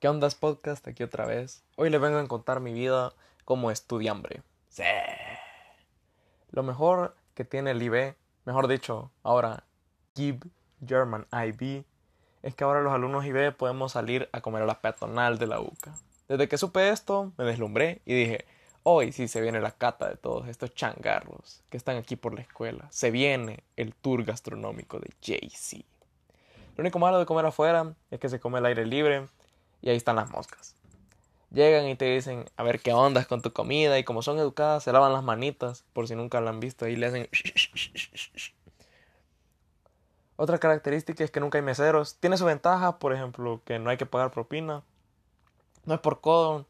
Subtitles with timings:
[0.00, 0.88] ¿Qué ondas podcast?
[0.88, 1.62] Aquí otra vez.
[1.76, 3.12] Hoy les vengo a contar mi vida
[3.44, 4.40] como estudiambre.
[4.70, 4.82] Sí.
[6.52, 8.14] Lo mejor que tiene el IB,
[8.46, 9.64] mejor dicho, ahora
[10.16, 10.46] GIB,
[10.86, 11.84] German IB,
[12.42, 15.60] es que ahora los alumnos IB podemos salir a comer a la peatonal de la
[15.60, 15.94] UCA.
[16.28, 18.46] Desde que supe esto, me deslumbré y dije,
[18.84, 22.40] hoy sí se viene la cata de todos estos changarros que están aquí por la
[22.40, 22.86] escuela.
[22.88, 25.84] Se viene el tour gastronómico de JC.
[26.76, 29.28] Lo único malo de comer afuera es que se come el aire libre
[29.82, 30.74] y ahí están las moscas.
[31.50, 34.84] Llegan y te dicen a ver qué ondas con tu comida y como son educadas
[34.84, 37.28] se lavan las manitas por si nunca la han visto y le hacen...
[40.36, 42.16] Otra característica es que nunca hay meseros.
[42.18, 44.82] Tiene su ventaja, por ejemplo, que no hay que pagar propina.
[45.84, 46.66] No es por codo,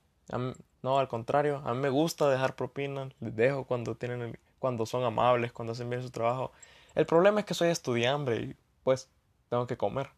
[0.82, 5.04] no, al contrario, a mí me gusta dejar propina, les dejo cuando tienen cuando son
[5.04, 6.52] amables, cuando hacen bien su trabajo.
[6.94, 9.08] El problema es que soy estudiante y pues
[9.48, 10.10] tengo que comer.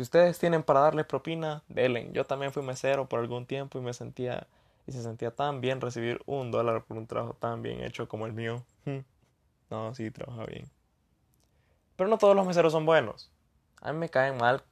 [0.00, 2.08] Si ustedes tienen para darle propina, denle.
[2.12, 4.46] Yo también fui mesero por algún tiempo y me sentía
[4.86, 8.24] y se sentía tan bien recibir un dólar por un trabajo tan bien hecho como
[8.24, 8.64] el mío.
[8.86, 9.00] Hmm.
[9.68, 10.70] No, sí, trabaja bien.
[11.96, 13.30] Pero no todos los meseros son buenos.
[13.82, 14.62] A mí me caen mal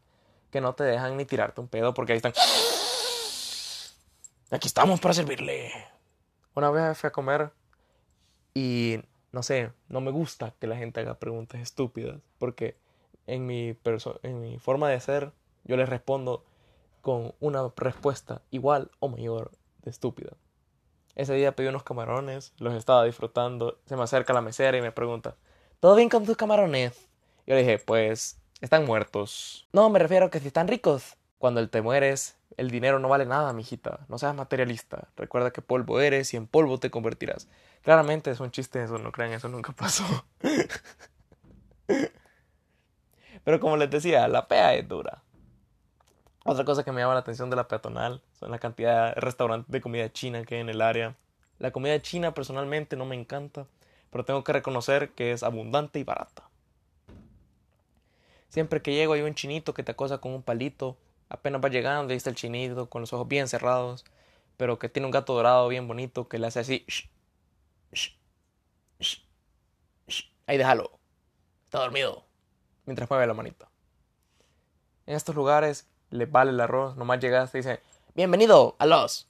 [0.50, 2.32] que no te dejan ni tirarte un pedo porque ahí están.
[4.50, 5.70] Aquí estamos para servirle.
[6.54, 7.50] Una vez fui a comer
[8.54, 8.98] y
[9.32, 12.78] no sé, no me gusta que la gente haga preguntas estúpidas porque
[13.28, 13.76] en mi,
[14.22, 15.32] en mi forma de ser,
[15.64, 16.44] yo les respondo
[17.02, 20.32] con una respuesta igual o mayor de estúpida.
[21.14, 24.92] Ese día pedí unos camarones, los estaba disfrutando, se me acerca la mesera y me
[24.92, 25.36] pregunta,
[25.78, 27.08] ¿todo bien con tus camarones?
[27.46, 29.68] Yo le dije, pues, están muertos.
[29.72, 31.16] No, me refiero a que si están ricos.
[31.38, 34.06] Cuando te mueres, el dinero no vale nada, mijita.
[34.08, 35.08] No seas materialista.
[35.16, 37.48] Recuerda que polvo eres y en polvo te convertirás.
[37.82, 40.04] Claramente es un chiste eso, no crean, eso nunca pasó.
[43.44, 45.22] Pero como les decía, la pea es dura.
[46.44, 49.70] Otra cosa que me llama la atención de la peatonal son la cantidad de restaurantes
[49.70, 51.14] de comida china que hay en el área.
[51.58, 53.66] La comida china personalmente no me encanta,
[54.10, 56.48] pero tengo que reconocer que es abundante y barata.
[58.48, 60.96] Siempre que llego hay un chinito que te acosa con un palito.
[61.28, 64.04] Apenas va llegando y está el chinito con los ojos bien cerrados,
[64.56, 66.86] pero que tiene un gato dorado bien bonito que le hace así.
[70.46, 70.98] Ahí déjalo.
[71.66, 72.27] Está dormido
[72.88, 73.68] mientras mueve la manita.
[75.04, 77.82] En estos lugares le vale el arroz, nomás llegaste y dice,
[78.14, 79.28] bienvenido a los,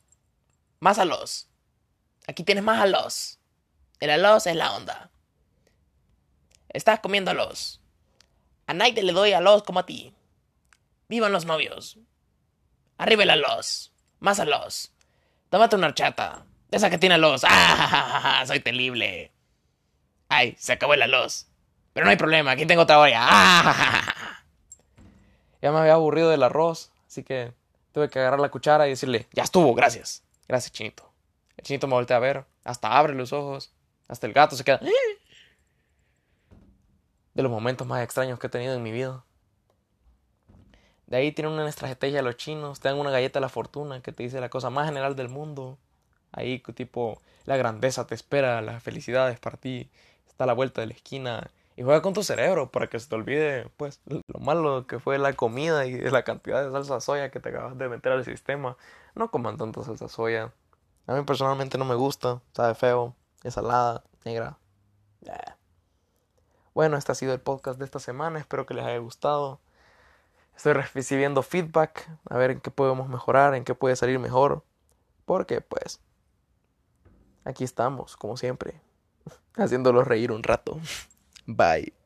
[0.79, 1.49] más a los,
[2.29, 3.41] aquí tienes más a los,
[3.99, 5.11] el alos es la onda.
[6.69, 7.81] Estás comiendo alos.
[8.69, 10.15] A nadie le doy alos como a ti.
[11.09, 11.99] Vivan los novios.
[12.97, 13.93] Arriba el alos.
[14.21, 14.93] Más alos.
[15.51, 16.47] Tómate una horchata.
[16.71, 17.43] Esa que tiene alos.
[17.49, 18.45] ¡Ah!
[18.47, 19.33] Soy terrible.
[20.29, 21.49] Ay, se acabó el alos.
[21.99, 23.27] Pero no hay problema, aquí tengo otra olla.
[25.61, 27.53] Ya me había aburrido del arroz, así que
[27.91, 30.23] tuve que agarrar la cuchara y decirle, ya estuvo, gracias.
[30.47, 31.11] Gracias, chinito.
[31.57, 33.73] El chinito me voltea a ver, hasta abre los ojos,
[34.07, 34.79] hasta el gato se queda...
[37.35, 39.25] De los momentos más extraños que he tenido en mi vida.
[41.09, 44.13] De ahí tienen una estrategia los chinos, te dan una galleta de la fortuna que
[44.13, 45.79] te dice la cosa más general del mundo.
[46.31, 49.91] Ahí tipo, la grandeza te espera, las felicidades para ti,
[50.29, 53.09] está a la vuelta de la esquina y juega con tu cerebro para que se
[53.09, 57.31] te olvide, pues, lo malo que fue la comida y la cantidad de salsa soya
[57.31, 58.77] que te acabas de meter al sistema.
[59.15, 60.53] No coman tanta salsa soya.
[61.07, 64.59] A mí personalmente no me gusta, sabe feo, es salada, negra.
[66.75, 69.61] Bueno, este ha sido el podcast de esta semana, espero que les haya gustado.
[70.57, 74.65] Estoy recibiendo feedback, a ver en qué podemos mejorar, en qué puede salir mejor.
[75.27, 76.01] Porque, pues,
[77.45, 78.81] aquí estamos, como siempre,
[79.55, 80.81] haciéndolos reír un rato.
[81.49, 81.98] Bye.